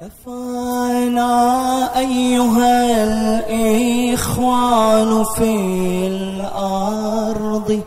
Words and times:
كفانا 0.00 1.32
أيها 1.98 3.04
الإخوان 3.44 5.24
في 5.24 5.52
الأرض 6.06 7.80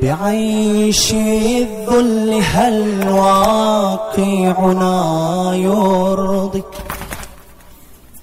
بعيش 0.00 1.12
الذل 1.12 2.42
هل 2.42 3.08
واقعنا 3.08 4.94
يرضي؟ 5.54 6.62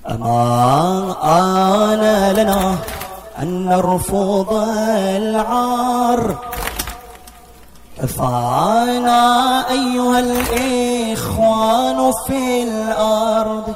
أما 0.10 1.16
آن 1.24 2.36
لنا 2.36 2.76
أن 3.42 3.66
نرفض 3.66 4.54
العار 5.18 6.53
كفانا 8.04 9.22
أيها 9.72 10.20
الإخوان 10.20 12.12
في 12.28 12.64
الأرض 12.64 13.76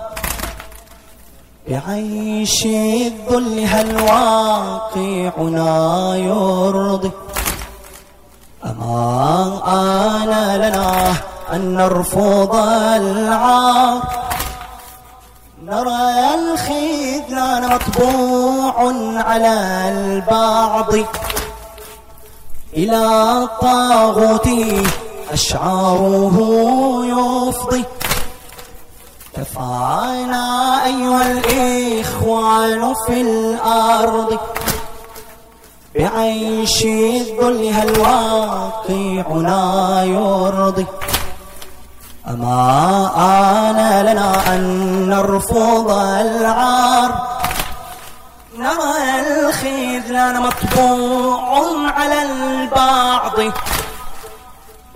بعيش 1.67 2.66
الذل 2.66 3.66
هل 3.66 4.02
واقعنا 4.02 5.71
يرضي. 6.16 7.11
أما 8.66 9.61
آن 9.67 10.59
لنا 10.61 11.13
أن 11.53 11.75
نرفض 11.75 12.55
العار. 12.95 14.02
نرى 15.63 16.35
الخذلان 16.35 17.69
مطبوع 17.75 18.75
على 19.23 19.55
البعض. 19.89 20.94
إلى 22.73 23.48
طاغوته 23.62 24.84
أشعاره 25.31 26.38
يفضي. 27.05 27.84
كفانا 29.35 30.86
أيها 30.86 31.31
الإخوان 31.31 32.94
في 33.06 33.22
الأرض. 33.22 34.39
بعيش 35.95 36.86
الذل 36.86 37.73
هل 37.73 38.00
واقعنا 38.00 40.03
يرضي. 40.03 40.86
أما 42.28 43.11
آن 43.17 44.06
لنا 44.06 44.56
أن 44.56 44.61
نرفض 45.09 45.91
العار. 45.91 47.27
نرى 48.78 49.20
الخذلان 49.20 50.42
مطبوع 50.42 51.92
على 51.92 52.22
البعض. 52.22 53.39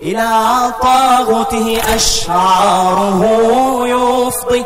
إلى 0.02 0.30
طاغوته 0.82 1.82
أشعاره 1.96 3.22
يفضي. 3.88 4.66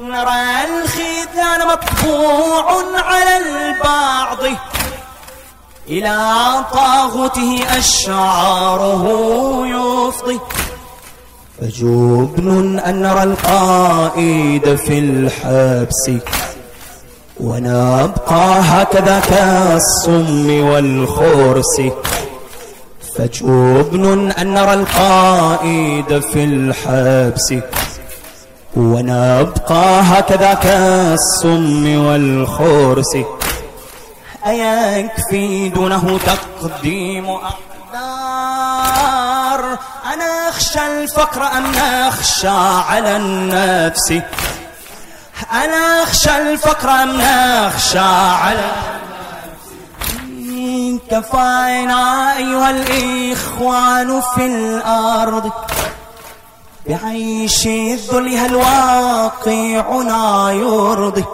نرى 0.00 0.64
الخذلان 0.64 1.66
مطبوع 1.68 2.82
على 3.02 3.36
البعض. 3.36 4.38
إلى 5.88 6.16
طاغوته 6.72 7.78
أشعاره 7.78 9.04
يفضي. 9.66 10.40
فجبن 11.60 12.78
أن 12.78 13.02
نرى 13.02 13.22
القائد 13.22 14.74
في 14.74 14.98
الحبس. 14.98 16.10
ونبقى 17.40 18.60
هكذا 18.60 19.20
كالصم 19.20 20.64
والخرس. 20.64 21.80
فجبن 23.16 24.30
أن 24.30 24.54
نرى 24.54 24.74
القائد 24.74 26.20
في 26.32 26.44
الحبس. 26.44 27.54
ونبقى 28.76 30.00
هكذا 30.02 30.54
كالصم 30.54 32.04
والخرس. 32.06 33.16
أيكفي 34.46 35.68
دونه 35.68 36.18
تقديم 36.18 37.30
أقدار؟ 37.30 38.00
أنا 40.12 40.48
أخشى 40.48 40.86
الفقر 40.86 41.42
أم 41.42 41.64
نخشى 41.76 42.48
على 42.88 43.16
النفس؟ 43.16 44.12
أنا 45.52 46.02
أخشى 46.02 46.36
الفقر 46.38 46.90
أم 46.90 47.20
نخشى 47.20 47.98
على 47.98 48.70
كفانا 51.10 52.36
أيها 52.36 52.70
الإخوان 52.70 54.20
في 54.34 54.46
الأرض 54.46 55.50
بعيش 56.88 57.66
الذل 57.66 58.36
هل 58.36 58.54
واقعنا 58.54 60.50
يرضي؟ 60.52 61.24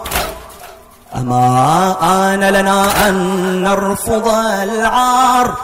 أما 1.16 1.96
آن 2.02 2.44
لنا 2.44 3.08
أن 3.08 3.14
نرفض 3.62 4.28
العار؟ 4.62 5.56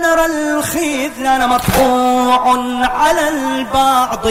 نرى 0.00 0.26
الخذلان 0.26 1.48
مطبوع 1.48 2.42
على 2.86 3.28
البعض. 3.28 4.26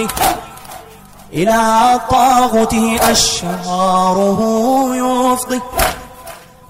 إلى 1.34 2.00
طاغوته 2.10 3.12
أشعاره 3.12 4.40
يفضي. 4.96 5.62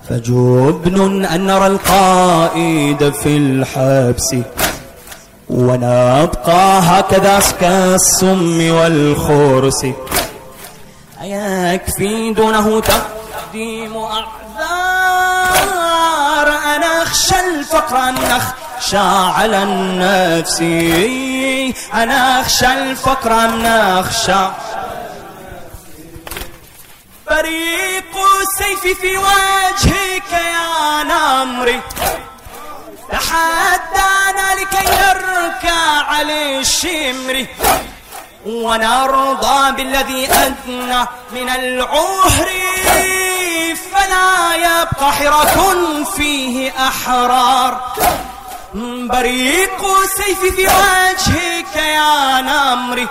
فجبن 0.10 1.26
أن 1.26 1.46
نرى 1.46 1.68
القائد 1.68 3.14
في 3.14 3.38
الحبس 3.38 4.36
ونبقى 5.50 6.80
هكذا 6.84 7.40
كالسم 7.62 8.72
والخرس. 8.72 9.86
أيكفي 11.22 12.34
دونه 12.34 12.82
تقديم 12.82 13.98
أعذار؟ 13.98 14.28
أنا 16.76 17.04
أخشى 17.04 17.40
الفقر 17.40 17.98
أن 17.98 18.16
أخشى 18.18 18.59
على 19.38 19.64
النفس. 19.64 20.62
أنا 21.94 22.42
أخشى 22.42 22.74
الفقر 22.74 23.32
أم 23.32 23.62
نخشى 23.64 24.48
بريق 27.30 28.14
السيف 28.42 29.00
في 29.02 29.18
وجهك 29.18 30.32
يا 30.34 31.04
نمري. 31.04 31.82
تحدانا 33.12 34.56
لكي 34.56 34.86
نركع 34.86 35.82
على 36.08 36.60
الشمر. 36.60 37.46
ونرضى 38.46 39.72
بالذي 39.72 40.28
أدنى 40.32 41.06
من 41.32 41.50
العهر. 41.50 42.50
فلا 43.94 44.56
يبقى 44.56 45.14
حرك 45.14 45.58
فيه 46.16 46.74
أحرار. 46.88 47.94
بريق 48.74 49.86
السيف 50.04 50.40
في 50.40 50.68
وجهك 50.68 51.76
يا 51.76 52.42
نمري. 52.42 53.08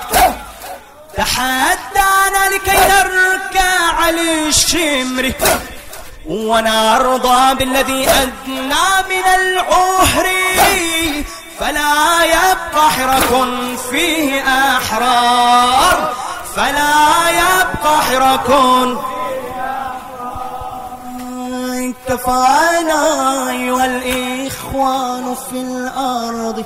تحدانا 1.16 2.48
لكي 2.52 2.78
نركع 2.78 3.94
على 4.00 4.48
الشمر. 4.48 5.32
ونرضى 6.26 7.54
بالذي 7.54 8.08
أدنى 8.10 8.88
من 9.08 9.26
العهر. 9.41 10.26
فلا 11.60 12.25
يبقى 12.25 12.90
حرك 12.90 13.48
فيه 13.90 14.42
أحرار. 14.76 16.14
فلا 16.56 17.30
يبقى 17.30 18.02
حرك 18.02 18.50
كفانا 22.09 23.03
أيها 23.50 23.87
الإخوان 23.87 25.34
في 25.50 25.60
الأرض. 25.60 26.65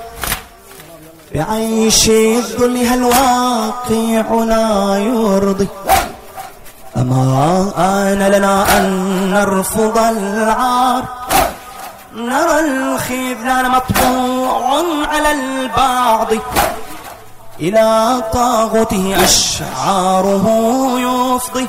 بعيش 1.35 2.09
الذل 2.09 2.87
هل 2.87 3.03
واقعنا 3.03 4.97
يرضي. 4.97 5.67
أما 6.97 7.71
آن 7.77 8.19
لنا 8.31 8.77
أن 8.77 8.83
نرفض 9.33 9.97
العار 9.97 11.03
نرى 12.15 12.59
الخذلان 12.59 13.71
مطبوع 13.71 14.83
على 15.07 15.31
البعض. 15.31 16.27
إلى 17.59 18.21
طاغوته 18.33 19.23
أشعاره 19.23 20.45
يفضي. 20.99 21.67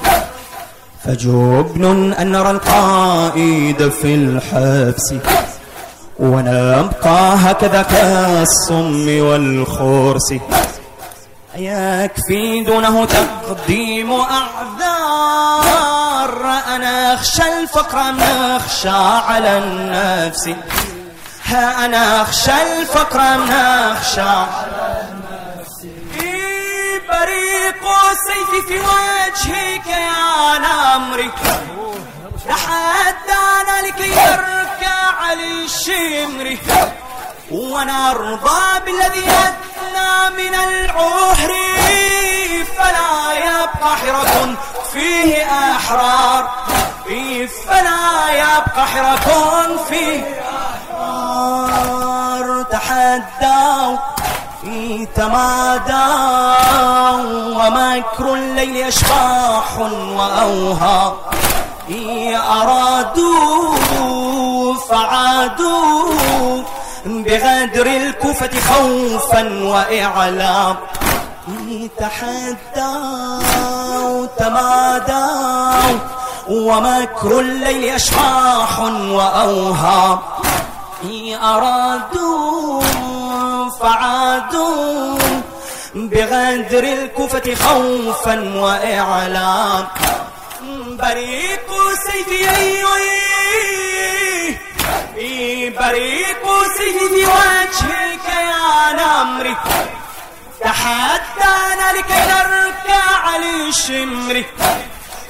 فجبن 1.04 2.12
أن 2.12 2.32
نرى 2.32 2.50
القائد 2.50 3.88
في 3.88 4.14
الحبس 4.14 5.14
ونبقى 6.18 7.34
هكذا 7.36 7.82
كالصم 7.82 9.18
والخرس. 9.20 10.34
يكفي 11.56 12.64
دونه 12.66 13.04
تقديم 13.04 14.12
أعذار؟ 14.12 15.34
أنا 16.76 17.14
أخشى 17.14 17.42
الفقر 17.62 18.00
أم 18.00 18.20
أخشى 18.20 18.88
على 19.28 19.58
النفس؟ 19.58 20.50
ها 21.44 21.84
أنا 21.84 22.22
أخشى 22.22 22.52
الفقر 22.80 23.20
أم 23.20 23.50
أخشى 23.50 24.20
على 24.20 25.03
سيفي 28.14 28.60
في 28.68 28.80
وجهك 28.80 29.86
يا 29.86 30.58
نمري 30.58 31.30
تحدانا 32.48 33.86
لكي 33.86 34.08
يركع 34.08 35.32
للشمر 35.32 36.56
ونرضى 37.50 38.80
بالذي 38.84 39.24
أدنى 39.30 40.36
من 40.36 40.54
العهر. 40.54 41.52
فلا 42.78 43.32
يبقى 43.32 43.96
حرة 43.96 44.54
فيه 44.92 45.44
أحرار. 45.44 46.42
فلا 47.66 48.30
يبقى 48.32 48.86
حرة 48.86 49.28
فيه 49.88 50.42
أحرار. 50.94 52.62
تحدوا 52.62 54.13
تمادى 55.16 56.10
ومكر 57.58 58.34
الليل 58.34 58.76
أشباح 58.76 59.78
وأوهى. 60.18 61.12
أرادوا 62.36 63.74
فعادوا 64.74 66.62
بغدر 67.06 67.86
الكوفة 67.86 68.50
خوفا 68.60 69.42
وإعلام. 69.64 70.76
تحدوا 71.98 73.40
تمادوا 74.38 75.98
ومكر 76.48 77.40
الليل 77.40 77.84
أشباح 77.94 78.80
وأوهام. 79.10 80.18
أرادوا 81.42 82.53
فعادوا 83.84 85.18
بغدر 85.94 86.84
الكوفة 86.84 87.54
خوفا 87.54 88.36
وإعلان. 88.56 89.86
بريق 91.00 91.68
سيفي 92.06 92.44
بريق 95.80 96.44
سيفي 96.76 97.08
في 97.08 97.22
وجهك 97.26 98.26
يا 98.50 98.92
نمري. 98.92 99.56
تحدانا 100.60 101.92
لكي 101.96 102.20
نركع 102.30 103.36
للشمر 103.36 104.44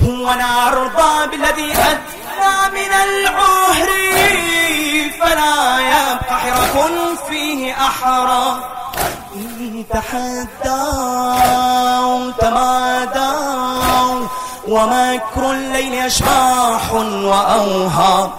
ونرضى 0.02 1.26
بالذي 1.26 1.72
أدنى 1.72 2.56
من 2.74 2.92
العهر. 3.06 3.90
فلا 5.20 5.78
يبقى 5.80 6.38
حرك 6.40 7.18
فيه 7.28 7.72
أحرى. 7.72 8.44
تحدوا 9.90 11.34
تمادوا 12.38 14.28
ومكر 14.68 15.50
الليل 15.50 15.94
أشباح 15.94 16.92
وأوهام 16.94 18.30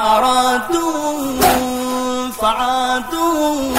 أرادوا 0.00 1.40
فعادوا 2.40 3.74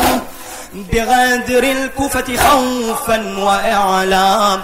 بغدر 0.75 1.63
الكفة 1.63 2.37
خوفا 2.37 3.37
وإعلام. 3.37 4.59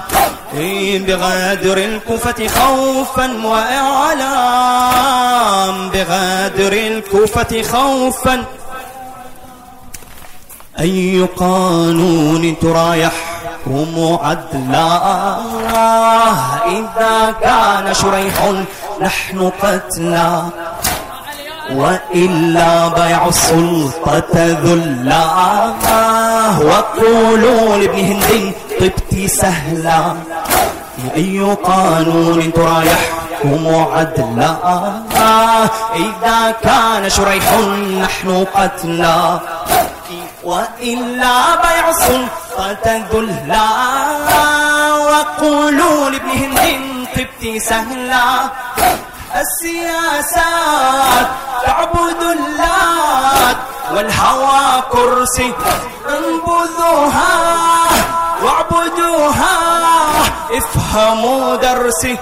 بغدر 1.08 1.78
الكفة 1.78 2.48
خوفا 2.48 3.46
وإعلام. 3.46 4.70
بغدر 5.90 6.74
الكفة 6.74 7.64
خوفا. 7.64 8.46
أي 10.80 11.28
قانون 11.38 12.60
ترى 12.60 13.02
يحكم 13.02 14.18
عدلا؟ 14.24 15.38
إذا 16.66 17.36
كان 17.42 17.94
شريح 17.94 18.54
نحن 19.02 19.52
قتلا. 19.62 20.44
وإلا 21.76 22.88
بيع 22.88 23.28
السلطة 23.28 24.36
ذلا 24.36 25.26
وقولوا 26.60 27.78
لابن 27.78 28.00
هند 28.00 28.54
طبت 28.80 29.30
سهلا. 29.30 30.16
أي 31.16 31.40
قانون 31.64 32.54
ترى 32.54 32.88
يحكم 32.88 33.76
عدلا. 33.94 34.56
إذا 35.96 36.52
كان 36.64 37.10
شريح 37.10 37.54
نحن 38.04 38.46
قتلا. 38.56 39.40
وإلا 40.44 41.56
بيع 41.56 41.90
السلطة 41.90 42.86
ذلا. 43.14 43.68
وقولوا 44.94 46.10
لابن 46.10 46.58
هند 46.58 47.08
طبت 47.16 47.62
سهلا. 47.62 48.26
السياسات 49.42 51.28
تعبد 51.66 52.22
اللات 52.22 53.58
والهوى 53.94 54.82
كرسي 54.92 55.54
انبذوها 56.10 57.34
واعبدوها 58.44 59.58
افهموا 60.52 61.56
درسي. 61.56 62.18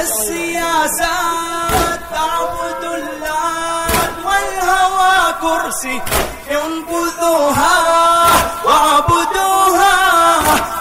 السياسات 0.00 2.00
تعبد 2.12 2.84
اللات 2.84 4.12
والهوى 4.26 5.34
كرسي 5.40 6.00
انبذوها 6.50 7.76
واعبدوها 8.64 9.96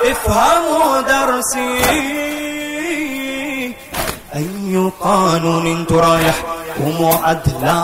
افهموا 0.03 1.01
درسي. 1.01 1.79
أي 4.35 4.91
قانون 5.01 5.87
ترى 5.87 6.33
يحكم 6.79 7.19
عدلا 7.23 7.83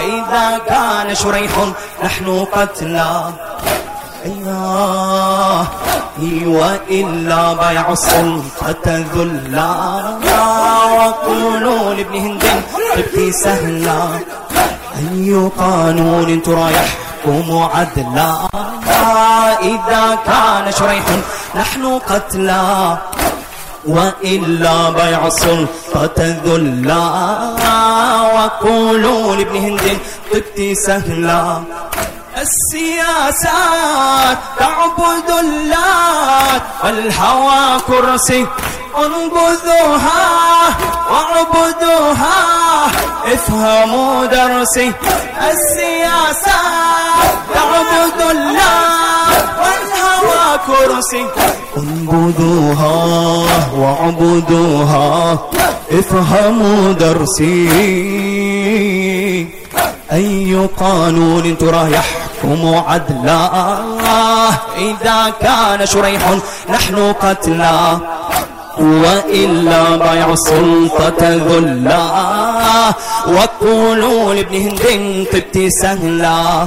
إذا 0.00 0.58
كان 0.68 1.14
شريح 1.14 1.52
نحن 2.04 2.44
قتلا 2.52 3.32
أيوة. 4.24 5.66
وإلا 6.46 7.52
بيع 7.52 7.92
السلطة 7.92 8.86
ذلا. 8.86 9.74
وقولوا 10.96 11.94
لابن 11.94 12.14
هند 12.14 12.44
تبكي 12.94 13.32
سهلا. 13.32 14.08
أي 14.96 15.50
قانون 15.58 16.42
ترى 16.42 16.72
يحكم 16.72 17.68
عدلا. 17.74 18.32
إذا 19.62 20.18
كان 20.26 20.72
شريح 20.72 21.04
نحن 21.54 21.98
قتلا 21.98 22.96
وإلا 23.86 24.90
بيع 24.90 25.26
السلطة 25.26 26.18
ذلا. 26.44 27.04
وقولوا 28.34 29.36
لابن 29.36 29.56
هند 29.56 29.98
طبت 30.32 30.58
سهلا. 30.86 31.62
السياسات 32.42 34.38
تعبد 34.58 35.30
اللات 35.30 36.62
والهوى 36.84 37.80
كرسي 37.86 38.46
أنبذوها 38.98 40.24
واعبدوها 41.10 42.38
افهموا 43.24 44.26
درسي. 44.26 44.92
السياسات 45.50 47.34
تعبد 47.54 48.20
اللات 48.30 49.61
كرسي 50.66 51.24
انبذوها 51.76 52.94
واعبدوها 53.76 55.38
افهموا 55.92 56.92
درسي. 56.92 57.68
أي 60.12 60.68
قانون 60.80 61.58
ترى 61.58 61.92
يحكم 61.92 62.74
عدلا؟ 62.88 63.50
إذا 64.76 65.32
كان 65.40 65.86
شريح 65.86 66.38
نحن 66.70 67.12
قتلا. 67.12 67.98
وإلا 68.78 69.96
بيع 69.96 70.32
السلطة 70.32 71.20
ذلا. 71.20 72.04
وقولوا 73.28 74.34
لابن 74.34 74.54
هند 74.56 75.26
طبت 75.32 75.68
سهلا. 75.82 76.66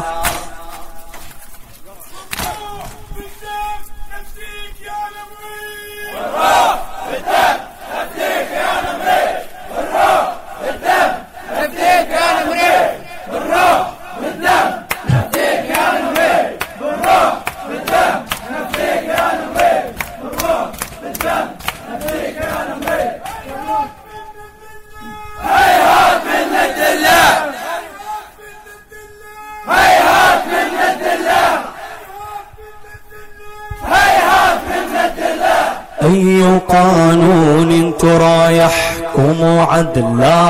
عدلا 39.76 40.42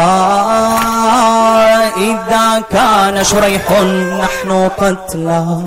إذا 1.97 2.63
كان 2.71 3.23
شريح 3.23 3.71
نحن 4.21 4.69
قتلا 4.77 5.61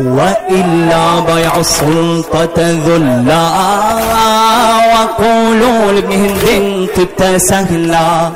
وإلا 0.00 1.20
بيع 1.20 1.56
السلطة 1.56 2.56
ذلا. 2.58 3.48
وقولوا 4.92 5.92
لابن 5.92 6.22
هند 6.44 6.88
طبت 6.96 7.36
سهلا. 7.36 8.30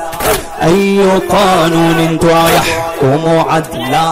أي 0.62 1.20
قانون 1.30 2.18
يحكم 2.56 3.44
عدلا. 3.50 4.08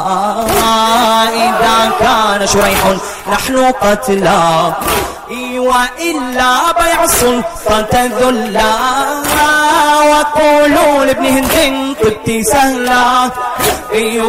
إذا 1.46 1.76
كان 2.00 2.46
شريح 2.46 2.80
نحن 3.32 3.72
قتلا. 3.82 4.72
وإلا 5.58 6.52
بيع 6.80 7.04
السلطة 7.04 7.94
ذلا. 8.20 8.74
وقولوا 10.14 11.04
لابن 11.04 11.26
هند 11.26 11.96
طبت 11.96 12.28
سهلا. 12.52 13.30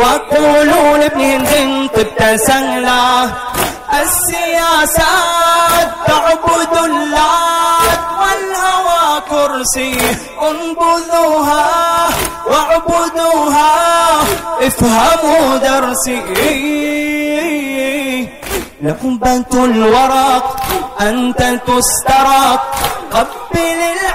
وقولوا 0.02 0.98
لابن 0.98 1.22
هند 1.22 1.90
طبت 1.90 2.22
سهلا. 2.48 3.30
السياسات 4.02 5.90
تعبد 6.08 6.74
اللات 6.86 8.02
والهوى 8.20 9.22
كرسي 9.30 9.98
انبذوها 10.50 11.70
واعبدوها 12.48 13.74
افهموا 14.62 15.58
درسي. 15.58 16.22
لعبة 18.82 19.52
الورق 19.54 20.46
أنت 21.02 21.42
تسترق. 21.68 22.62
قبل 23.12 23.56
العراق 23.56 23.56
في 23.56 24.15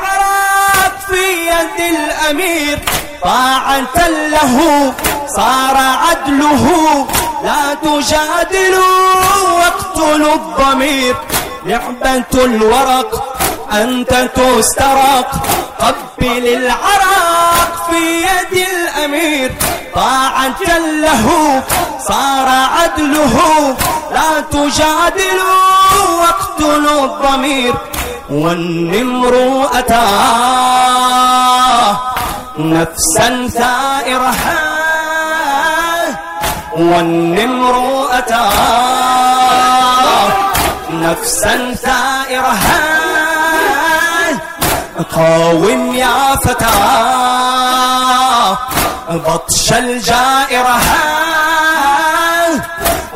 يد 1.51 1.79
الأمير 1.95 2.79
طاعة 3.23 4.09
له 4.09 4.57
صار 5.37 5.77
عدله. 5.77 6.65
لا 7.45 7.75
تجادلوا 7.75 9.03
واقتلوا 9.59 10.35
الضمير. 10.35 11.17
لعبة 11.67 12.35
الورق 12.35 13.11
أنت 13.73 14.13
تسترق. 14.35 15.31
قبل 15.81 16.47
العراق 16.47 17.73
في 17.91 18.23
يد 18.23 18.67
الأمير 18.69 19.55
طاعة 19.95 20.79
له 20.79 21.27
صار 22.09 22.49
عدله. 22.49 23.37
لا 24.13 24.41
تجادلوا 24.41 25.61
واقتلوا 26.21 27.05
الضمير. 27.05 27.75
والنمر 28.31 29.69
أتى. 29.73 30.07
نفسا 32.59 33.49
ثائرها. 33.49 34.59
والنمر 36.73 38.07
أتى. 38.11 38.51
نفسا 40.91 41.75
ثائرها. 41.75 42.81
قاوم 45.17 45.95
يا 45.95 46.37
فتى. 46.45 47.01
بطش 49.11 49.73
الجائرة. 49.73 50.81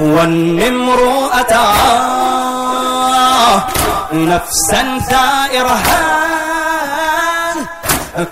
والنمر 0.04 1.30
أتى 1.32 1.66
نفسا 4.12 4.98
ثائرة 5.10 5.78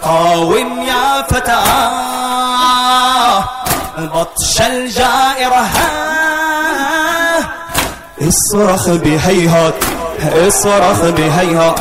قاوم 0.03 0.83
يا 0.83 1.23
فتى. 1.23 1.63
بطش 3.99 4.61
الجائرة. 4.61 5.69
اصرخ 8.23 8.89
بهيهات 8.89 9.75
اصرخ 10.49 11.01
بهيهات. 11.03 11.79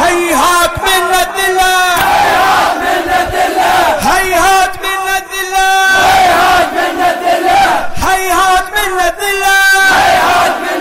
هيهات 0.00 0.74
من 0.78 1.04
الذلة 1.22 1.76
هيهات 2.06 2.72
من 2.76 3.08
الذلة 3.20 3.74
هيهات 4.10 4.72
من 4.86 5.00
الذلة 5.18 5.70
هيهات 6.08 6.68
من 6.72 6.98
الذلة 7.10 7.62
هيهات 8.08 8.66
من 8.76 8.92
الذلة 9.00 9.58
هيهات 9.96 10.54
من 10.64 10.80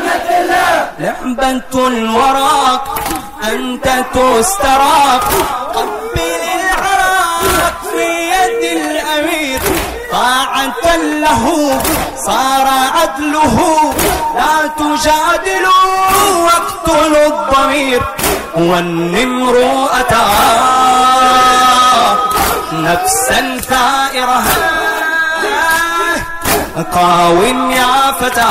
لعبة 1.36 1.88
الورق 1.88 3.00
أنت 3.44 3.88
تستراق. 4.14 5.24
قبل 5.76 6.22
العراق 6.56 7.74
في 7.92 8.08
يد 8.32 8.64
الأمير 8.82 9.62
طاعة 10.12 10.96
له 10.96 11.82
صار 12.26 12.68
عدله. 12.96 13.58
لا 14.36 14.68
تجادلوا 14.68 15.86
واقتلوا 16.46 17.28
الضمير 17.28 18.02
والنمر 18.56 19.88
أتى 20.00 20.26
نفسا 22.74 23.60
ثائرة. 23.70 24.44
قاوم 26.94 27.72
يا 27.72 28.12
فتى 28.20 28.46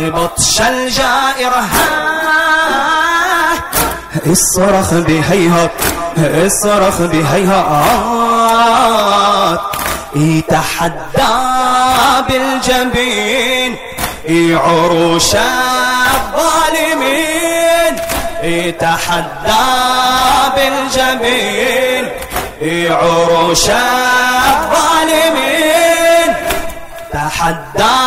بطش 0.00 0.60
الجائرة. 0.60 1.64
اصرخ 4.26 4.92
بهيهات 4.92 5.70
اصرخ 6.18 7.00
بهيهات. 7.00 8.40
يتحدى 10.16 11.34
بالجبين 12.28 13.76
عروش 14.64 15.34
الظالمين. 16.14 17.00
يتحدى 18.42 19.66
بالجبين 20.56 22.04
عروش 22.90 23.66
الظالمين. 23.70 24.90
تحدى 27.12 27.98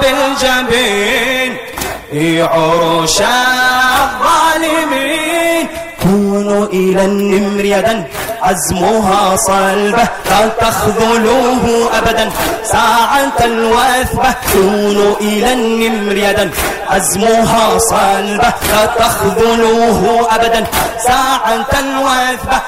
بالجبين 0.00 1.56
عروش 2.14 3.18
الظالمين. 4.02 5.66
كونوا 6.02 6.66
إلى 6.66 7.04
النمر 7.04 7.64
يدا 7.64 8.04
عزمها 8.42 9.36
صلبة 9.36 10.08
لا 10.30 10.48
تخذلوه 10.60 11.90
أبدا. 11.98 12.30
ساعة 12.64 13.38
الوثبة 13.44 14.34
كونوا 14.52 15.16
إلى 15.20 15.52
النمر 15.52 16.16
يدا 16.16 16.50
عزمها 16.90 17.78
صلبة 17.78 18.52
لا 18.72 18.86
تخذلوه 18.86 20.28
أبدا. 20.34 20.66
ساعة 21.06 21.70
الوثبة 21.80 22.58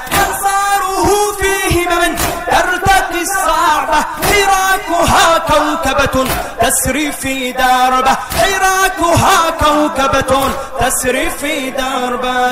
ترتقي 3.09 3.23
الصعبة. 3.23 4.05
حراكها 4.23 5.39
كوكبة 5.39 6.29
تسري 6.61 7.13
في 7.13 7.53
دربة. 7.53 8.17
حراكها 8.41 9.51
كوكبة 9.51 10.51
تسري 10.81 11.31
في 11.31 11.71
دربة. 11.71 12.49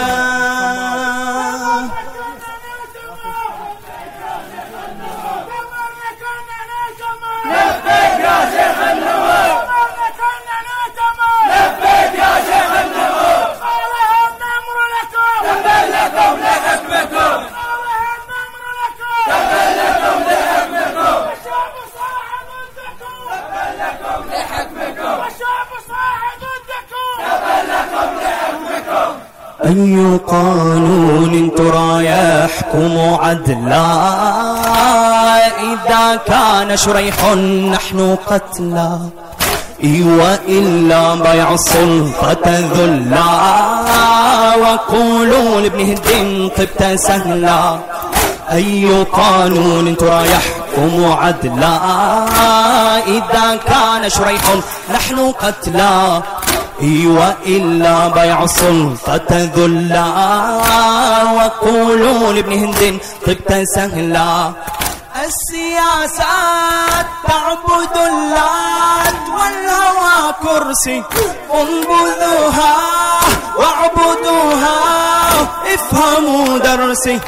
أي 29.64 30.18
قانون 30.28 31.50
ترى 31.56 32.04
يحكم 32.04 33.16
عدلا. 33.20 33.86
إذا 35.60 36.16
كان 36.26 36.76
شريح 36.76 37.24
نحن 37.72 38.16
قتلا. 38.26 38.98
وإلا 39.84 41.14
بيع 41.14 41.54
السلطة 41.54 42.46
ذلا. 42.74 43.24
وقولوا 44.62 45.60
لابن 45.60 45.80
هند 45.80 46.50
طبت 46.56 46.98
سهلا. 46.98 47.78
أي 48.52 49.04
قانون 49.12 49.96
ترى 49.96 50.30
يحكم 50.30 51.12
عدلا. 51.12 51.78
إذا 53.06 53.58
كان 53.68 54.10
شريح 54.10 54.42
نحن 54.94 55.32
قتلا. 55.32 56.22
وإلا 56.82 58.08
بيع 58.08 58.46
سلطة 58.46 59.26
ذلا. 59.30 60.06
وقولوا 61.36 62.32
لابن 62.32 62.52
هند 62.52 62.98
طبت 63.26 63.62
سهلا. 63.74 64.52
السياسات 65.26 67.06
تعبد 67.28 67.96
اللات 67.96 69.22
والهوى 69.36 70.34
كرسي. 70.42 71.02
انبذوها 71.54 72.76
واعبدوها 73.58 74.78
افهموا 75.74 76.58
درسي. 76.58 77.20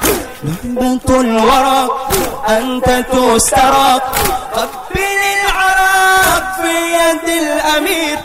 لعبة 0.43 1.21
الورق 1.21 2.11
أنت 2.49 3.05
تسترق. 3.13 4.15
قبل 4.55 5.01
العراق 5.45 6.45
في 6.63 6.75
يد 6.93 7.27
الأمير. 7.43 8.19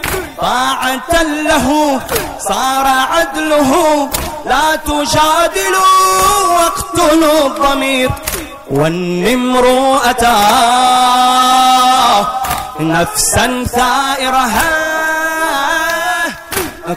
طاعة 0.44 1.24
له 1.24 2.00
صار 2.40 2.88
عدله. 2.88 3.72
لا 4.46 4.76
تجادلوا 4.76 5.88
واقتلوا 6.52 7.48
الضمير. 7.48 8.10
والنمر 8.72 10.00
أتى. 10.10 10.40
نفسا 12.80 13.64
ثائرها. 13.64 14.72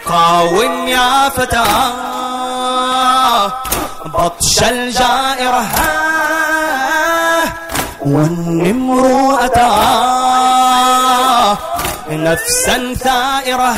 قاوم 0.08 0.88
يا 0.88 1.28
فتى. 1.28 1.64
بطش 4.04 4.62
الجائرة 4.62 5.66
والنمر 8.00 9.38
أتى. 9.44 10.05
نفسا 12.26 12.94
ثائرة 12.94 13.76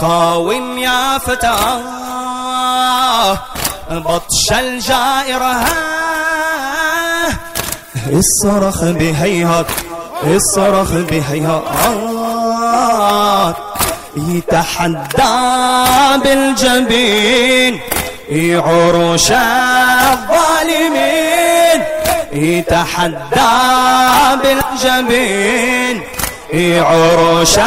قاوم 0.00 0.78
يا 0.78 1.18
فتى 1.18 1.56
بطش 3.90 4.52
الجائرة. 4.52 5.64
الصرخ 8.06 8.84
بهيهات 8.84 9.66
الصرخ 10.24 10.90
بهيهات. 10.92 11.64
يتحدى 14.16 15.36
بالجبين 16.24 17.80
عروش 18.66 19.30
الظالمين. 20.10 21.19
يتحدى 22.32 23.50
بالجبين 24.42 26.02
عروش 26.54 27.58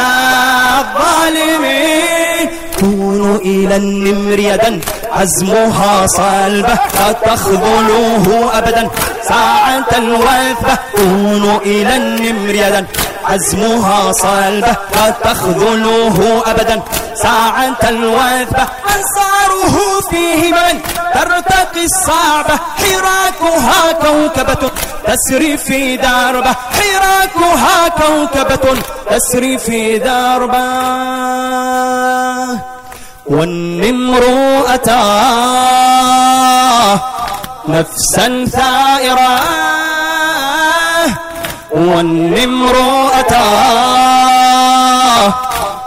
الظالمين. 0.81 2.47
كونوا 2.79 3.37
إلى 3.37 3.75
النمر 3.75 4.39
يدا. 4.39 4.79
عزمها 5.13 6.07
صلبة 6.07 6.77
لا 6.99 7.11
تخذلوه 7.11 8.57
أبدا. 8.57 8.89
ساعة 9.29 9.93
وثبة 9.99 10.77
كونوا 10.95 11.59
إلى 11.59 11.95
النمر 11.95 12.55
يدا. 12.55 12.85
عزمها 13.25 14.11
صلبة 14.11 14.75
لا 14.95 15.09
تخذلوه 15.23 16.43
أبدا. 16.45 16.81
ساعة 17.15 17.87
وثبة 17.91 18.67
أنصاره 18.95 20.01
فيه 20.09 20.53
من 20.53 20.79
ترتقي 21.13 21.85
الصعبة 21.85 22.59
حراكها 22.79 23.91
كوكبة. 23.91 24.71
تسري 25.07 25.57
في 25.57 25.97
دربة 25.97 26.55
حراكها 26.77 27.87
كوكبة. 27.87 28.81
تسري 29.09 29.57
في 29.57 29.99
دربة. 29.99 30.63
والنمر 33.25 34.23
أتى. 34.67 35.23
نفسا 37.67 38.45
ثائرة. 38.45 39.39
والنمر 41.71 42.75
أتى. 43.19 43.73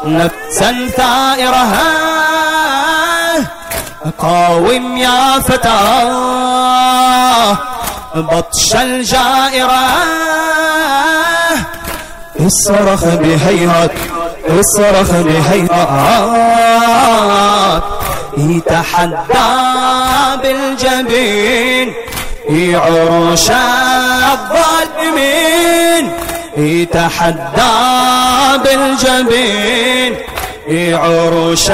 نفسا 0.05 0.89
ثائرة. 0.97 1.73
قاوم 4.19 4.97
يا 4.97 5.39
فتى. 5.39 6.13
بطش 8.15 8.77
الجائرة. 8.77 9.87
اصرخ 12.41 13.05
بهيهات. 13.05 14.16
اصرخ 14.49 15.11
بهيهات 15.11 15.71
يتحدى 18.37 19.17
بالجبين 20.43 21.95
عروش 22.51 23.51
الظالمين. 24.31 26.05
يتحدى 26.57 27.75
بالجبين 28.65 30.13
عروش 30.71 31.71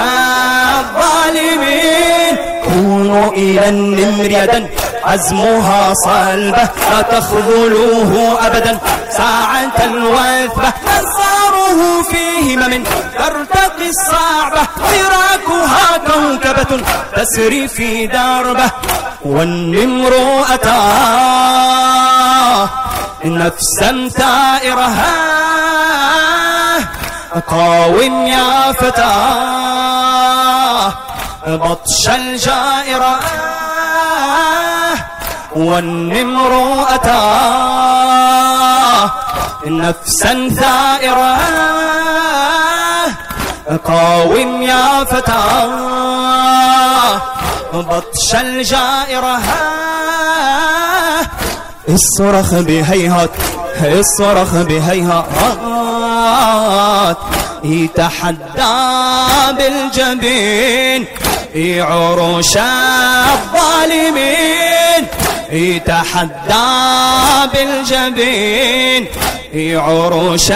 الظالمين. 0.76 2.34
كونوا 2.64 3.32
إلى 3.32 3.68
النمر 3.68 4.24
يدا 4.24 4.68
عزمها 5.04 5.94
صلبة 6.04 6.68
لا 6.90 7.02
تخذلوه 7.02 8.12
أبدا. 8.46 8.78
ساعة 9.10 9.78
وثبة 9.94 10.72
أنصاره 11.72 12.02
في 12.02 12.54
همم 12.54 12.84
ترتقي 13.18 13.88
الصعبة. 13.88 14.62
حراكها 14.88 15.96
كوكبة 16.06 16.82
تسري 17.16 17.68
في 17.68 18.06
دربة. 18.06 18.70
والنمر 19.24 20.44
أتى 20.54 20.82
نفسا 23.24 24.08
ثائرها 24.08 25.14
قاوم 27.48 28.26
يا 28.26 28.72
فتى 28.72 29.14
بطش 31.46 32.08
الجائرة. 32.08 33.20
والنمر 35.56 36.84
أتى 36.88 37.22
نفسا 39.66 40.48
ثائرة. 40.48 41.38
قاوم 43.84 44.62
يا 44.62 45.04
فتى. 45.04 45.68
بطش 47.72 48.34
الجائرة. 48.34 49.38
الصرخ 51.88 52.54
بهيهات 52.54 53.30
الصرخ 53.82 54.54
بهيهات. 54.54 55.26
يتحدى 57.64 58.74
بالجبين 59.56 61.06
عروش 61.56 62.56
الظالمين. 63.36 64.42
يتحدى 65.52 66.68
بالجبين 67.52 69.06
عروش 69.54 70.50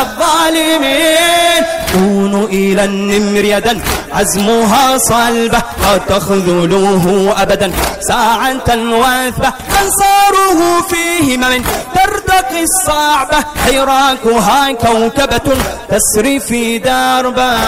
الظالمين. 0.00 1.62
كونوا 1.92 2.48
إلى 2.48 2.84
النمر 2.84 3.44
يدا 3.44 3.82
عزمها 4.12 4.98
صلبة 4.98 5.62
لا 5.82 5.98
تخذلوه 5.98 7.34
أبدا. 7.42 7.72
ساعة 8.00 8.52
وثبة 8.76 9.52
أنصاره 9.82 10.80
فيه 10.90 11.36
من 11.36 11.64
ترتقي 11.94 12.62
الصعبة. 12.62 13.44
حراكها 13.66 14.72
كوكبة 14.72 15.56
تسري 15.88 16.40
في 16.40 16.78
دربة. 16.78 17.58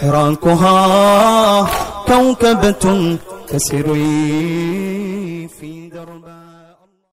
حراكها 0.00 1.66
كوكبة 2.06 3.18
كسري 3.50 5.48
في 5.48 5.88
دربه 5.88 6.37